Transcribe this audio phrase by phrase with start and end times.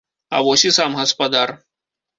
[0.37, 1.57] А вось і сам гаспадар.